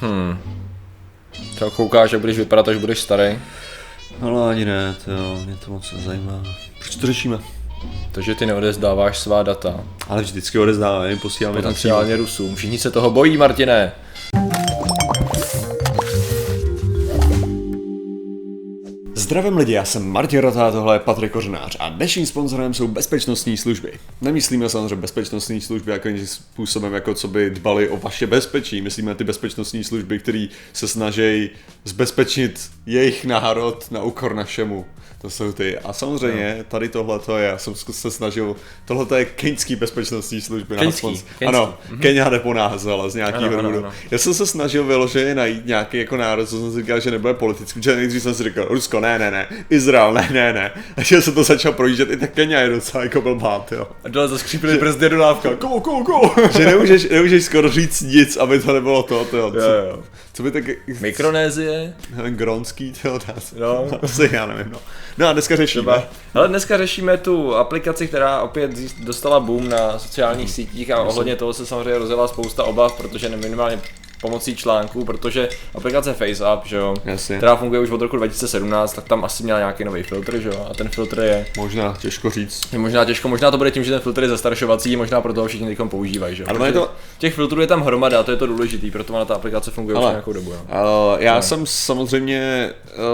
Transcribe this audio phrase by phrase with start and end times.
[0.00, 0.38] Hmm.
[1.54, 3.38] Třeba koukáš, jak budeš vypadat, až budeš starý.
[4.20, 6.42] Ale ani ne, to jo, mě to moc nezajímá.
[6.78, 7.38] Proč to řešíme?
[8.12, 9.80] Takže ty neodezdáváš svá data.
[10.08, 12.56] Ale vždycky odezdáváme, posíláme na Potenciálně Rusům.
[12.56, 13.92] Všichni se toho bojí, Martine.
[19.30, 23.56] Zdravím lidi, já jsem Martin Rota, tohle je Patrik Kořenář a dnešním sponzorem jsou bezpečnostní
[23.56, 23.92] služby.
[24.20, 28.82] Nemyslíme samozřejmě bezpečnostní služby jako způsobem, jako co by dbali o vaše bezpečí.
[28.82, 31.50] Myslíme ty bezpečnostní služby, které se snaží
[31.84, 34.86] zbezpečit jejich národ na úkor našemu.
[35.20, 35.78] To jsou ty.
[35.78, 40.40] A samozřejmě tady tohle to je, já jsem se snažil, tohle to je keňský bezpečnostní
[40.40, 40.76] služby.
[40.76, 41.46] Keňský, na keňský.
[41.46, 41.98] Ano, mm-hmm.
[41.98, 43.78] Kenya jde po nás, ale z nějakého ano, důvodu.
[43.78, 43.92] ano.
[44.10, 47.34] Já jsem se snažil vyloženě najít nějaký jako národ, co jsem si říkal, že nebude
[47.34, 50.70] politický, protože nejdřív jsem si říkal, Rusko, ne, ne, ne, Izrael, ne, ne, ne.
[50.96, 53.86] A že jsem to začal projíždět, i tak Kenya je docela jako blbá, jo.
[54.04, 55.48] A dole zaskřípili prsty dodávka.
[55.54, 56.34] Go, go, go.
[56.58, 59.50] že nemůžeš, nemůžeš skoro říct nic, aby to nebylo to, to, jo.
[59.50, 60.02] Co, Jo, jo.
[60.32, 60.64] co by tak,
[61.00, 61.94] Mikronézie.
[62.16, 63.18] nevím, Gronský, to
[63.58, 63.88] No.
[64.02, 64.78] asi já nevím, no.
[65.18, 65.82] No a dneska řešíme.
[65.82, 66.04] Třeba.
[66.34, 68.70] Ale dneska řešíme tu aplikaci, která opět
[69.04, 73.78] dostala boom na sociálních sítích a ohledně toho se samozřejmě rozjela spousta obav, protože minimálně
[74.22, 77.36] pomocí článků, protože aplikace FaceApp, že jo, Jasně.
[77.36, 80.66] která funguje už od roku 2017, tak tam asi měla nějaký nový filtr, že jo,
[80.70, 82.68] a ten filtr je, Možná, těžko říct.
[82.72, 85.46] je možná těžko, možná to bude tím, že ten filtr je zastaršovací, možná proto ho
[85.48, 86.46] všichni teď používají, že jo.
[86.50, 89.24] Ale je to- Těch filtrů je tam hromada, a to je to důležitý, proto ona
[89.24, 90.52] ta aplikace funguje už Ale- nějakou dobu.
[90.52, 90.58] Jo.
[90.68, 92.70] Uh, já jsem samozřejmě,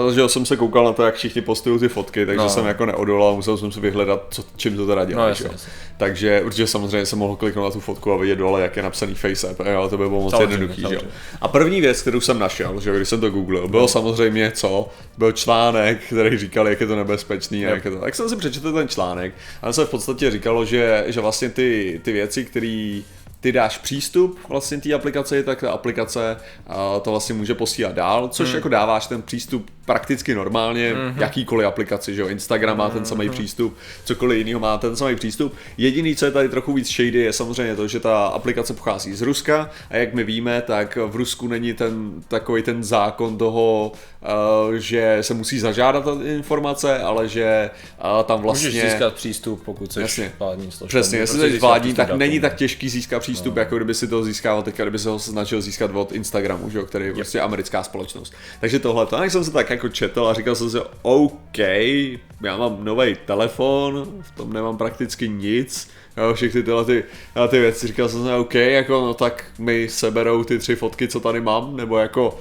[0.07, 2.49] uh, že jo, jsem se koukal na to, jak všichni postují ty fotky, takže No.
[2.49, 5.21] jsem jako neodolal, musel jsem si vyhledat, co, čím to teda dělá.
[5.23, 5.51] No, jasně, že jo.
[5.53, 5.71] jasně.
[5.97, 9.13] Takže určitě samozřejmě jsem mohl kliknout na tu fotku a vidět dole, jak je napsaný
[9.15, 11.09] FaceApp, jo, to by bylo moc jednoduchý, že jo.
[11.41, 14.89] A první věc, kterou jsem našel, že když jsem to googlil, bylo samozřejmě co?
[15.17, 17.97] Byl článek, který říkal, jak je to nebezpečný a jak je to.
[17.97, 21.49] Tak jsem si přečetl ten článek a tam se v podstatě říkalo, že, že vlastně
[21.49, 23.01] ty, ty věci, které
[23.39, 26.37] ty dáš přístup vlastně té aplikaci, tak ta aplikace
[27.01, 32.21] to vlastně může posílat dál, což jako dáváš ten přístup prakticky normálně jakýkoliv aplikaci, že
[32.21, 35.55] jo, Instagram má ten samý přístup, cokoliv jiného má ten samý přístup.
[35.77, 39.21] Jediný, co je tady trochu víc shady, je samozřejmě to, že ta aplikace pochází z
[39.21, 44.73] Ruska a jak my víme, tak v Rusku není ten takový ten zákon toho, uh,
[44.73, 47.69] že se musí zažádat ta informace, ale že
[48.17, 48.69] uh, tam vlastně...
[48.69, 50.31] Můžeš získat přístup, pokud jsi Jasně.
[50.39, 50.87] vládní složka.
[50.87, 53.61] Přesně, jestli prostě jsi získat vládní, tak k není tak těžký získat přístup, no.
[53.61, 56.85] jako kdyby si to získával teďka, kdyby se ho snažil získat od Instagramu, že jo,
[56.85, 58.33] který je prostě americká společnost.
[58.59, 61.57] Takže tohle, to jsem se tak jako četl a říkal jsem si, OK,
[62.41, 67.59] já mám nový telefon, v tom nemám prakticky nic, jo, všechny tyhle ty, tyhle ty
[67.59, 71.41] věci, říkal jsem si, OK, jako no tak mi seberou ty tři fotky, co tady
[71.41, 72.39] mám, nebo jako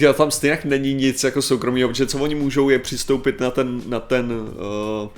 [0.00, 3.82] já tam stejně není nic jako soukromého, protože co oni můžou je přistoupit na ten,
[3.86, 5.08] na ten uh,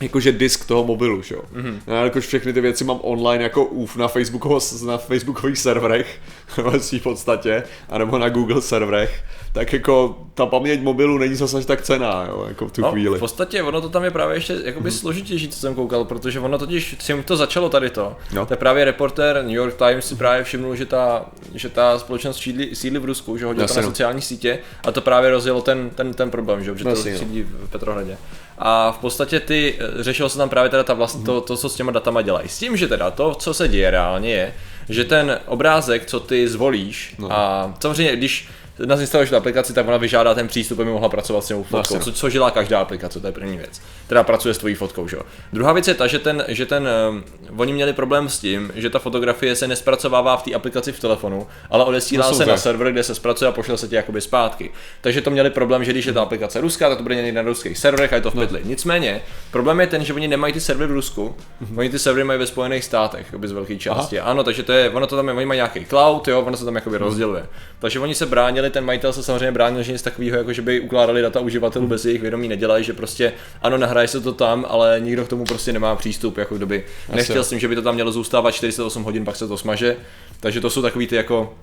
[0.00, 1.42] jakože disk toho mobilu, že jo.
[1.54, 1.74] Mm-hmm.
[1.86, 6.18] Já jakož všechny ty věci mám online jako uf na, Facebookovo, na facebookových serverech,
[6.70, 11.64] ve svý podstatě, anebo na Google serverech, tak jako ta paměť mobilu není zase až
[11.64, 13.16] tak cená, jo, jako v tu No, chvíli.
[13.16, 16.58] v podstatě ono to tam je právě ještě jakoby složitější, co jsem koukal, protože ono
[16.58, 18.46] totiž, čím to začalo tady to, No.
[18.46, 21.24] to je právě reporter New York Times si právě všimnul, že ta,
[21.54, 23.88] že ta společnost sídlí, sídlí v Rusku, že hodil to na no.
[23.88, 26.96] sociální sítě a to právě rozjelo ten, ten, ten problém, že, jo, že to no.
[26.96, 28.16] sídlí v Petrohradě.
[28.62, 31.68] A v podstatě ty, eh, řešilo se tam právě teda ta vlast, to, to, co
[31.68, 32.48] s těma datama dělají.
[32.48, 34.54] S tím, že teda to, co se děje reálně je,
[34.88, 37.32] že ten obrázek, co ty zvolíš, No.
[37.32, 38.48] a samozřejmě, když
[38.86, 42.04] nazinstaluješ tu aplikaci, tak ona vyžádá ten přístup, aby mohla pracovat s fotkou, Jasně, no.
[42.04, 43.80] co, co dělá každá aplikace, to je první věc.
[44.06, 45.22] Teda pracuje s tvojí fotkou, že jo.
[45.52, 47.24] Druhá věc je ta, že ten, že ten, um,
[47.56, 51.46] oni měli problém s tím, že ta fotografie se nespracovává v té aplikaci v telefonu,
[51.70, 54.70] ale odesílá No, se na server, kde se zpracuje a pošle se ti jakoby zpátky.
[55.00, 57.48] Takže to měli problém, že když je ta aplikace ruská, tak to bude někde na
[57.48, 58.40] ruských serverech a je to v No.
[58.42, 58.60] pytli.
[58.64, 61.78] Nicméně, problém je ten, že oni nemají ty servery v Rusku, Mhm.
[61.78, 64.20] oni ty servery mají ve Spojených státech, jakoby z velké části.
[64.20, 66.64] Ano, takže to je, ono to tam je, oni mají nějaký cloud, jo, ono se
[66.64, 67.04] tam jakoby Mhm.
[67.04, 67.46] rozděluje.
[67.78, 70.80] Takže oni se bránili, ten majitel se samozřejmě bránil, že nic takového, jako že by
[70.80, 73.32] ukládali data uživatelů bez jejich vědomí nedělají, že prostě
[73.62, 77.44] ano, nahraje se to tam, ale nikdo k tomu prostě nemá přístup, jako kdyby nechtěl
[77.44, 79.96] s tím, že by to tam mělo zůstávat 48 hodin, pak se to smaže.
[80.40, 81.54] Takže to jsou takový ty jako,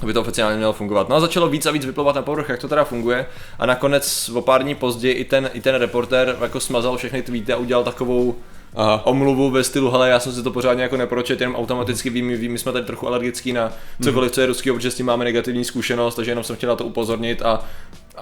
[0.00, 1.08] aby to oficiálně mělo fungovat.
[1.08, 3.26] No a začalo víc a víc vyplovat na povrch, jak to teda funguje.
[3.58, 7.52] A nakonec o pár dní později i ten, i ten reporter jako smazal všechny tweety
[7.52, 8.36] a udělal takovou
[8.76, 9.06] Aha.
[9.06, 12.52] omluvu ve stylu, hele, já jsem si to pořádně jako nepročet, jenom automaticky vím, vím,
[12.52, 13.72] my jsme tady trochu alergický na
[14.02, 16.76] cokoliv, co je ruský, protože s tím máme negativní zkušenost, takže jenom jsem chtěl na
[16.76, 17.64] to upozornit a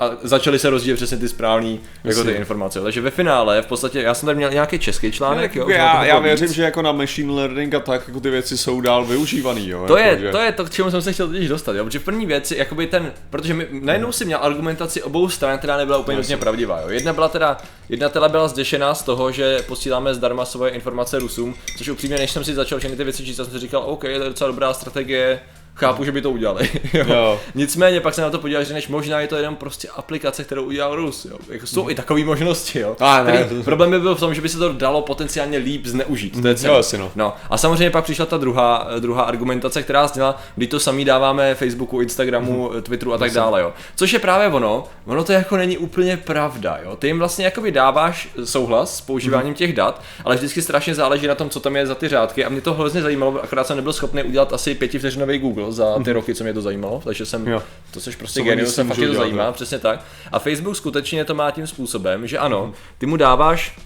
[0.01, 2.81] a začaly se rozdílet přesně ty správný jako ty informace.
[2.81, 6.19] Takže ve finále v podstatě, já jsem tady měl nějaký český článek, jo, já, já
[6.19, 6.57] věřím, víc.
[6.57, 9.85] že jako na machine learning a tak jako ty věci jsou dál využívaný, jo.
[9.87, 10.31] To jako, je, že...
[10.31, 11.85] to je to, k čemu jsem se chtěl totiž dostat, jo?
[11.85, 15.99] protože první věci, jakoby ten, protože my, najednou si měl argumentaci obou stran, která nebyla
[15.99, 16.89] úplně nutně pravdivá, jo?
[16.89, 17.57] Jedna byla teda,
[17.89, 22.31] jedna teda byla zděšená z toho, že posíláme zdarma svoje informace Rusům, což upřímně, než
[22.31, 24.75] jsem si začal všechny ty věci číst, jsem si říkal, OK, to je docela dobrá
[24.75, 25.41] strategie,
[25.77, 26.71] chápu, že by to udělali.
[26.93, 27.05] Jo.
[27.09, 27.41] Jo.
[27.55, 30.65] Nicméně pak se na to podíváš, že než možná je to jenom prostě aplikace, kterou
[30.65, 31.25] udělal Rus.
[31.25, 31.39] Jo.
[31.49, 31.91] Jako jsou mm.
[31.91, 32.79] i takové možnosti.
[32.79, 32.97] Jo.
[33.01, 35.87] A, ne, Který, problém by byl v tom, že by se to dalo potenciálně líp
[35.87, 36.43] zneužít.
[36.43, 37.13] To je jo, asi no.
[37.17, 37.35] no.
[37.51, 42.01] A samozřejmě pak přišla ta druhá, druhá argumentace, která zněla, kdy to samý dáváme Facebooku,
[42.01, 42.83] Instagramu, mm.
[42.83, 43.61] Twitteru a tak dále.
[43.61, 43.73] Jo.
[43.97, 46.79] Což je právě ono, ono to jako není úplně pravda.
[46.85, 46.97] Jo.
[46.97, 49.55] Ty jim vlastně jakoby dáváš souhlas s používáním mm.
[49.55, 52.45] těch dat, ale vždycky strašně záleží na tom, co tam je za ty řádky.
[52.45, 56.11] A mě to hrozně zajímalo, akorát jsem nebyl schopný udělat asi pětivteřinový Google za ty
[56.11, 56.15] mm.
[56.15, 57.63] roky, co mě to zajímalo, takže jsem, jo.
[57.91, 59.53] to což prostě genius, se fakt to zajímá, jo.
[59.53, 60.05] přesně tak.
[60.33, 63.79] A Facebook skutečně to má tím způsobem, že ano, ty mu dáváš,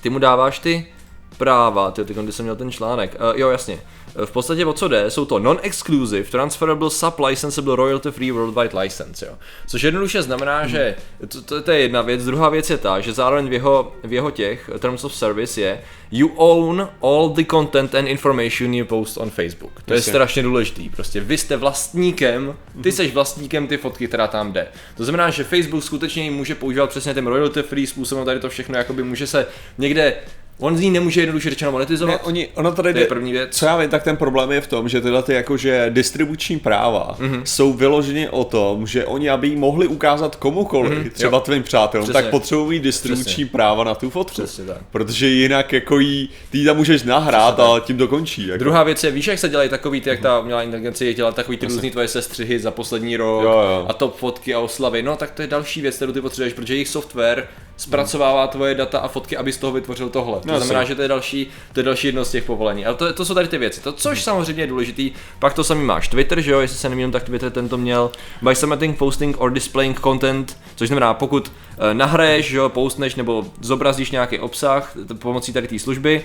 [0.00, 0.86] ty mu dáváš ty
[1.38, 3.80] práva, ty, když jsem měl ten článek, uh, jo jasně,
[4.24, 9.32] v podstatě o co jde, jsou to non-exclusive, transferable, sub-licensable, royalty-free worldwide license, jo.
[9.66, 10.68] Což jednoduše znamená, hmm.
[10.68, 10.96] že
[11.28, 14.12] to, to, to, je jedna věc, druhá věc je ta, že zároveň v jeho, v
[14.12, 19.16] jeho těch terms of service je you own all the content and information you post
[19.16, 19.82] on Facebook.
[19.84, 20.10] To Jasně.
[20.10, 24.66] je strašně důležitý, prostě vy jste vlastníkem, ty jsi vlastníkem ty fotky, která tam jde.
[24.96, 28.78] To znamená, že Facebook skutečně může používat přesně ten royalty free způsobem, tady to všechno
[28.78, 29.46] jakoby může se
[29.78, 30.16] někde
[30.58, 32.14] On z ní nemůže jednoduše řečeno monetizovat.
[32.14, 33.56] Ne, oni, ono tady to je první věc.
[33.56, 37.16] Co já vím, tak ten problém je v tom, že tyhle ty jakože distribuční práva
[37.18, 37.42] mm-hmm.
[37.44, 41.10] jsou vyloženě o tom, že oni, aby jí mohli ukázat komukoliv, mm-hmm.
[41.10, 41.40] třeba jo.
[41.40, 42.22] tvým přátelům, Přesně.
[42.22, 43.46] tak potřebují distribuční Přesně.
[43.46, 44.34] práva na tu fotku.
[44.34, 44.78] Přesně tak.
[44.90, 48.46] Protože jinak jako jí, ty tam můžeš nahrát a tím to končí.
[48.46, 48.58] Jako.
[48.58, 51.34] Druhá věc je, víš, jak se dělají takový ty, jak ta umělá inteligence je dělat
[51.34, 53.86] takový ty různý tvoje sestřihy za poslední rok jo, jo.
[53.88, 55.02] a top fotky a oslavy.
[55.02, 58.98] No tak to je další věc, kterou ty potřebuješ, protože jejich software zpracovává tvoje data
[58.98, 60.40] a fotky, aby z toho vytvořil tohle.
[60.40, 62.86] To no, znamená, že to je další, to je další jedno z těch povolení.
[62.86, 63.80] Ale to, to jsou tady ty věci.
[63.80, 65.10] To, což samozřejmě je důležitý.
[65.38, 68.10] Pak to samý máš Twitter, že jo, jestli se nemýlím, tak Twitter tento měl
[68.42, 73.46] by submitting, posting or displaying content, což znamená, pokud uh, nahraješ, že jo, postneš nebo
[73.60, 76.24] zobrazíš nějaký obsah pomocí tady té služby,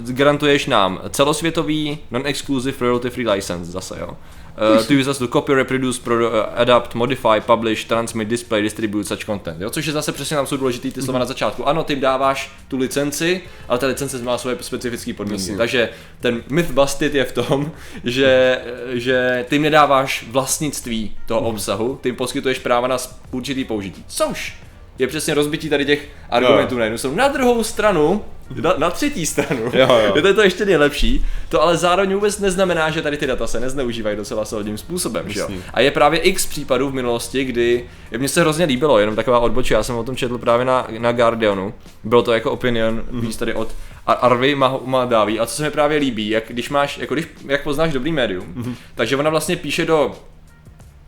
[0.00, 4.16] uh, garantuješ nám celosvětový non-exclusive royalty free license zase, jo.
[4.58, 9.04] Uh, to use us to copy, reproduce, pro, uh, adapt, modify, publish, transmit, display, distribute
[9.04, 9.60] such content.
[9.60, 9.70] Jo?
[9.70, 11.20] Což je zase přesně tam jsou důležitý ty slova mm.
[11.20, 11.68] na začátku.
[11.68, 15.42] Ano, ty dáváš tu licenci, ale ta licence má svoje specifické podmínky.
[15.42, 15.56] Jasně.
[15.56, 15.88] Takže
[16.20, 17.72] ten myth busted je v tom,
[18.04, 18.60] že,
[18.92, 21.46] že ty nedáváš vlastnictví toho mm.
[21.46, 22.96] obsahu, ty poskytuješ práva na
[23.30, 24.04] určitý použití.
[24.06, 24.56] Což
[24.98, 27.16] je přesně rozbití tady těch argumentů na jednu stranu.
[27.16, 28.24] Na druhou stranu,
[28.54, 30.12] na, na třetí stranu, jo, jo.
[30.14, 33.60] je to, to ještě nejlepší, to ale zároveň vůbec neznamená, že tady ty data se
[33.60, 35.28] nezneužívají docela solidním způsobem.
[35.28, 35.48] Že jo?
[35.74, 37.84] A je právě x případů v minulosti, kdy
[38.16, 41.12] mně se hrozně líbilo, jenom taková odbočka, já jsem o tom četl právě na, na
[41.12, 41.74] Guardianu,
[42.04, 43.20] bylo to jako opinion, mm-hmm.
[43.20, 43.74] víš tady od
[44.06, 44.54] Arvy
[44.84, 48.12] Mahdaví, a co se mi právě líbí, jak když máš, jako když, jak poznáš dobrý
[48.12, 48.74] médium, mm-hmm.
[48.94, 50.14] takže ona vlastně píše do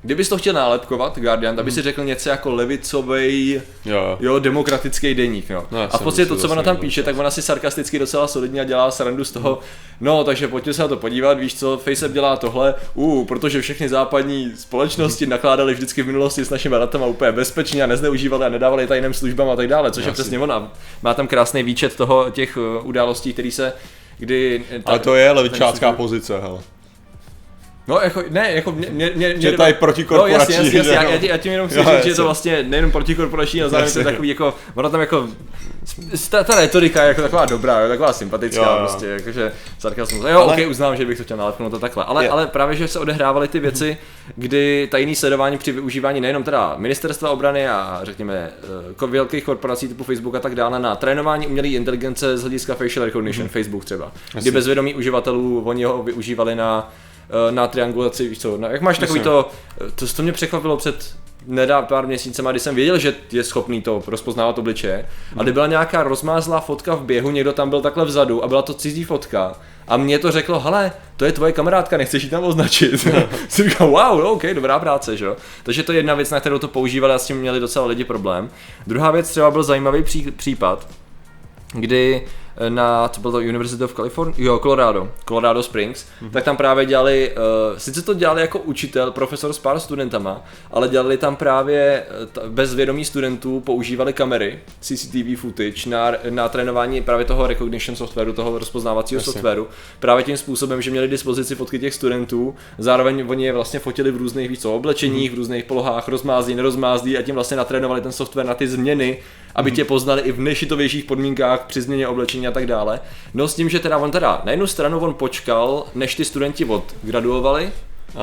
[0.04, 1.74] Kdybys to chtěl nálepkovat, Guardian, aby hmm.
[1.74, 4.16] si řekl něco jako levicový, jo.
[4.20, 5.66] jo, demokratický deník, no.
[5.70, 8.60] no a v podstatě to, co ona tam píše, tak ona si sarkasticky docela solidně
[8.60, 9.58] a dělá srandu z toho,
[10.00, 13.88] no, takže pojďte se na to podívat, víš co, FaceApp dělá tohle, uh, protože všechny
[13.88, 18.86] západní společnosti nakládaly vždycky v minulosti s našimi datama úplně bezpečně a nezneužívali a nedávali
[18.86, 20.10] tajným službám a tak dále, což Jasně.
[20.10, 20.72] je přesně ona.
[21.02, 23.72] Má tam krásný výčet toho, těch uh, událostí, které se
[24.18, 24.64] kdy...
[24.84, 26.60] Ta, Ale to je levičácká pozice, hele.
[27.88, 30.34] No, jako, ne, jako mě, mě, mě že to je protikorporační.
[30.34, 30.92] No, jasně, jasně, jasně.
[30.92, 33.92] Já, já, tím jenom chci jo, říct, že je to vlastně nejenom protikorporační, ale zároveň
[33.92, 35.28] to je takový jako, ono tam jako,
[36.30, 38.78] ta, ta retorika je jako taková dobrá, taková sympatická, jo, jo.
[38.78, 40.24] prostě, jakože sarkasmus.
[40.28, 40.54] Jo, ale...
[40.54, 43.48] ok, uznám, že bych to chtěl nalepnout to takhle, ale, ale právě, že se odehrávaly
[43.48, 43.96] ty věci,
[44.36, 48.50] kdy tajný sledování při využívání nejenom teda ministerstva obrany a řekněme
[49.02, 53.04] eh, velkých korporací typu Facebook a tak dále na trénování umělé inteligence z hlediska facial
[53.04, 53.50] recognition, mm-hmm.
[53.50, 56.92] Facebook třeba, kdy bezvědomí uživatelů oni ho využívali na
[57.50, 59.48] na triangulaci, víš co, no, jak máš takový to,
[59.80, 63.82] eh, to, to mě překvapilo před nedá pár měsícema, kdy jsem věděl, že je schopný
[63.82, 65.40] to rozpoznávat obličeje, hmm.
[65.40, 68.62] a kdy byla nějaká rozmázlá fotka v běhu, někdo tam byl takhle vzadu a byla
[68.62, 69.54] to cizí fotka.
[69.88, 72.98] A mě to řeklo, hele, to je tvoje kamarádka, nechceš ji tam označit.
[73.48, 75.36] jsem říkal, wow, no, ok, dobrá práce, že jo.
[75.62, 78.04] Takže to je jedna věc, na kterou to používali a s tím měli docela lidi
[78.04, 78.50] problém.
[78.86, 80.88] Druhá věc třeba byl zajímavý pří, případ,
[81.72, 82.26] kdy
[82.68, 86.30] na, co bylo to University of California, jo, Colorado, Colorado Springs, mm-hmm.
[86.30, 87.32] tak tam právě dělali,
[87.72, 92.26] uh, sice to dělali jako učitel, profesor s pár studentama, ale dělali tam právě eh,
[92.26, 98.32] t- bez vědomí studentů, používali kamery, CCTV footage na, na trénování právě toho recognition softwaru,
[98.32, 99.32] toho rozpoznávacího Jasně.
[99.32, 99.68] softwaru,
[100.00, 104.16] právě tím způsobem, že měli dispozici fotky těch studentů, zároveň oni je vlastně fotili v
[104.16, 105.32] různých víc oblecení, mm-hmm.
[105.32, 109.18] v různých polohách, rozmázlí, nerozmázlí a tím vlastně natrénovali ten software na ty změny,
[109.54, 109.74] aby mm-hmm.
[109.74, 113.00] tě poznali i v nešitovějších podmínkách při změně oblečení a tak dále.
[113.34, 116.64] No s tím, že teda on teda na jednu stranu on počkal, než ty studenti
[116.64, 117.72] odgraduovali,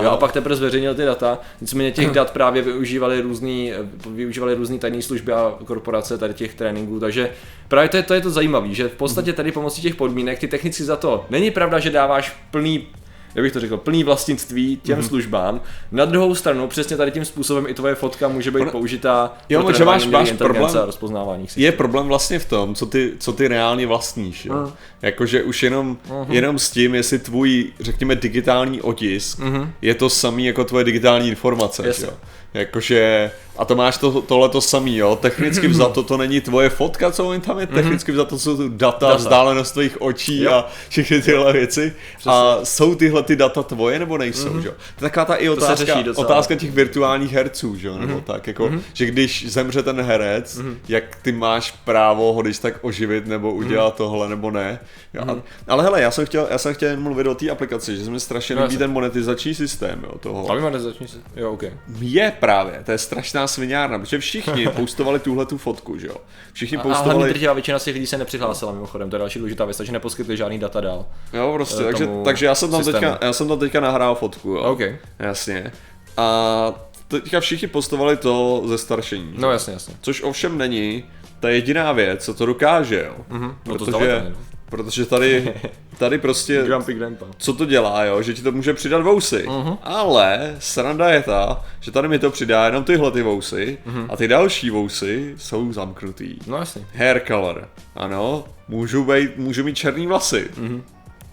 [0.01, 3.71] Jo, a pak teprve zveřejnil ty data, nicméně těch dat právě využívali různý,
[4.09, 7.29] využívali různý tajné služby a korporace tady těch tréninků, takže
[7.67, 10.47] právě to je to, je to zajímavé, že v podstatě tady pomocí těch podmínek ty
[10.47, 12.87] technicky za to není pravda, že dáváš plný
[13.35, 15.05] jak bych to řekl, plný vlastnictví těm Mhm.
[15.05, 15.09] mm-hmm.
[15.09, 15.61] službám.
[15.91, 19.73] Na druhou stranu, přesně tady tím způsobem i tvoje fotka může být použitá Jo, pro
[19.73, 21.61] že máš- máš problém- a rozpoznávání si.
[21.61, 24.45] Je problém vlastně v tom, co ty, co ty reálně vlastníš.
[24.45, 24.53] Jo?
[24.55, 24.71] Mm.
[25.01, 26.31] Jakože už jenom, Mhm.
[26.33, 29.71] jenom s tím, jestli tvůj, řekněme, digitální otisk Mhm.
[29.81, 31.87] je to samý jako tvoje digitální informace.
[31.87, 32.05] Jasně.
[32.05, 32.13] Jo?
[32.53, 35.15] Jakože, a to máš to, tohle to samý, jo.
[35.21, 39.05] Technicky vzato to není tvoje fotka, co oni tam je, technicky vzato jsou to data,
[39.05, 39.11] Mhm.
[39.11, 39.15] Data.
[39.15, 40.51] vzdálenost tvých očí Jo.
[40.51, 41.93] a všechny tyhle věci.
[42.25, 44.65] A jsou tyhle ty data tvoje nebo nejsou, mm-hmm.
[44.65, 44.71] jo?
[44.99, 48.23] To je taková ta i otázka, otázka těch virtuálních herců, že jo, nebo Mhm.
[48.23, 53.27] tak, jako, že když zemře ten herec, jak ty máš právo ho když tak oživit,
[53.27, 53.57] nebo Mhm.
[53.57, 54.79] udělat tohle, nebo ne.
[55.13, 55.35] Jo, a,
[55.67, 58.11] ale hele, já jsem chtěl, já jsem chtěl jen mluvit o té aplikaci, že se
[58.11, 60.51] mi strašně No, líbí ten monetizační systém, jo, toho.
[60.51, 61.17] A vy začni si.
[61.35, 61.63] Jo, OK.
[61.99, 66.15] Je právě, to je strašná sviňárna, protože všichni postovali tuhle tu fotku, že jo.
[66.53, 69.19] Všichni A, a hlavně postovali, drtivá většina z těch lidí se nepřihlásila mimochodem, to je
[69.19, 71.05] další důležitá věc, takže neposkytli žádný data dál.
[71.33, 73.11] jo, prostě, eh, takže, tomu takže já jsem tam systému.
[73.11, 74.61] teďka, já jsem tam teďka nahrál fotku, jo.
[74.61, 74.79] OK.
[75.19, 75.71] Jasně.
[76.17, 76.73] A
[77.07, 79.31] teďka všichni postovali to ze staršení.
[79.35, 79.41] že?
[79.41, 79.93] No jasně, jasně.
[80.01, 81.03] Což ovšem není
[81.39, 83.15] ta jediná věc, co to dokáže, jo.
[83.29, 84.37] Mhm, no to protože, no.
[84.69, 85.53] Protože tady,
[85.97, 87.25] tady prostě, Grumpy Grandpa.
[87.37, 89.45] co to dělá, jo, že ti to může přidat vousy.
[89.47, 89.77] Mhm.
[89.83, 94.05] Ale sranda je ta, že tady mi to přidá jenom tyhle ty vousy Mhm.
[94.09, 96.35] a ty další vousy jsou zamknutý.
[96.47, 96.81] No jasně.
[96.95, 100.47] Hair color, ano, můžu, být, můžu mít černý vlasy.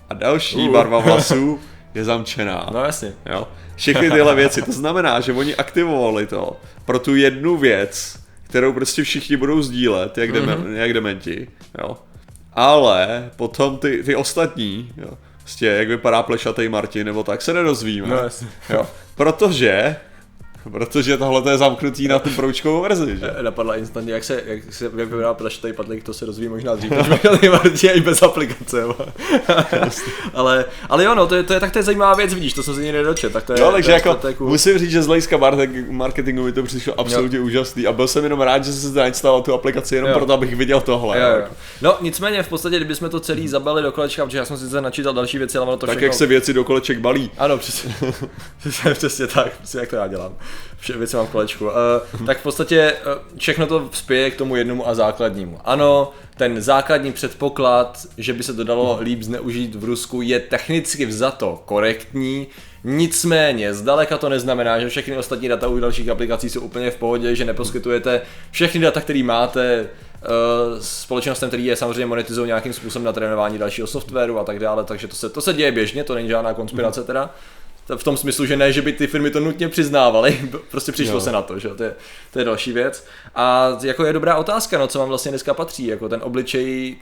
[0.09, 0.73] A další Uh.
[0.73, 1.59] barva vlasů
[1.95, 2.71] je zamčená.
[2.73, 3.12] No jasně.
[3.33, 3.49] Jo?
[3.76, 4.62] Všechny tyhle věci.
[4.62, 10.19] To znamená, že oni aktivovali to pro tu jednu věc, kterou prostě všichni budou sdílet,
[10.19, 10.75] jak, deme, Mhm.
[10.75, 11.49] jak dementi.
[11.78, 11.97] Jo?
[12.57, 15.11] Ale potom ty, ty ostatní, jo?
[15.39, 18.09] Prostě jak vypadá plešatý Martin nebo tak, se nedozvíme.
[18.09, 18.49] No jasně.
[18.71, 18.87] Jo?
[19.15, 19.97] Protože
[20.73, 23.31] Protože tohle to je zamknutý na tu proučkovou verzi, že?
[23.43, 26.91] Napadla instantně, jak se, jak se jak vypadá plašetej padlík, to se rozvíjí možná dřív,
[26.91, 27.09] než
[27.51, 28.81] Martin i bez aplikace.
[28.81, 28.97] jo.
[30.35, 32.63] ale, ale jo, no, to je, to je tak to je zajímavá věc, vidíš, to
[32.63, 34.49] jsem se nikdy nedočet, tak to je, Jo, takže to je, jako to je cool.
[34.49, 38.25] musím říct, že z hlediska marketing- marketingu mi to přišlo absolutně úžasný a byl jsem
[38.25, 40.17] jenom rád, že jsem si zainstaloval tu aplikaci jenom Jo.
[40.17, 41.21] proto, abych viděl tohle.
[41.21, 41.45] Jo, jo.
[41.83, 45.15] No nicméně v podstatě, kdybychom to celý zabali do kolečka, protože já jsem sice načítal
[45.15, 46.05] další věci, ale ono to Tak všechno...
[46.07, 47.31] jak se věci do koleček balí.
[47.39, 47.95] Ano, přesně,
[48.59, 50.33] přesně, přesně tak, přesně jak to já dělám.
[50.79, 51.65] Vše věci mám v kolečku.
[51.65, 55.61] Uh, tak v podstatě uh, všechno to spěje k tomu jednomu a základnímu.
[55.65, 61.07] Ano, ten základní předpoklad, že by se to dalo líp zneužít v Rusku, je technicky
[61.07, 62.47] vzato korektní,
[62.89, 67.37] Nicméně, zdaleka to neznamená, že všechny ostatní data u dalších aplikací jsou úplně v pohodě,
[67.37, 68.21] že neposkytujete
[68.51, 69.89] všechny data, které máte uh,
[70.81, 75.09] společnostem, který je samozřejmě monetizují nějakým způsobem na trénování dalšího softwaru a tak dále, takže
[75.09, 77.31] to se, to se děje běžně, to není žádná konspirace teda.
[77.97, 80.40] V tom smyslu, že ne, že by ty firmy to nutně přiznávaly,
[80.71, 81.21] prostě přišlo Jo.
[81.21, 81.95] se na to, že to je,
[82.33, 83.07] to je další věc.
[83.35, 86.97] A jako je dobrá otázka, no co vám vlastně dneska patří, jako ten obličej,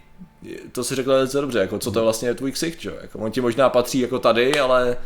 [0.72, 3.18] to si řekl velice dobře, jako co to vlastně je tvůj ksicht, že jo, jako
[3.18, 4.96] on ti možná patří jako tady, ale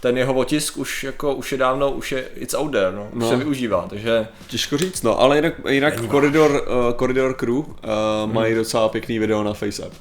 [0.00, 3.22] ten jeho otisk už jako už je dávno, už je it's out there, no, už
[3.22, 3.28] No.
[3.28, 7.64] se využívá, takže Těžko říct, no, ale jinak, jinak Corridor, uh, Corridor Crew uh,
[8.32, 9.94] mají docela pěkný video na FaceApp.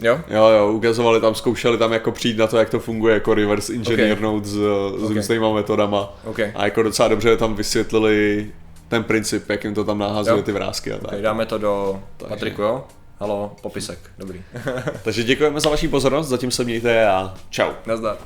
[0.00, 3.34] Jo, Jo, jo, ukazovali tam, zkoušeli tam jako přijít na to, jak to funguje, jako
[3.34, 4.52] reverse engineernout s,
[4.98, 5.10] s Ok.
[5.10, 6.14] různýma metodama.
[6.24, 6.38] OK.
[6.54, 8.46] A jako docela dobře tam vysvětlili
[8.88, 11.04] ten princip, jak jim to tam nahazuje ty vrázky a tak.
[11.06, 12.34] Okay, dáme to do Takže.
[12.34, 12.84] Patriku, jo?
[13.20, 14.42] Halo, popisek, dobrý.
[15.04, 17.70] Takže děkujeme za vaši pozornost, zatím se mějte a čau.
[17.86, 18.16] Nazdar.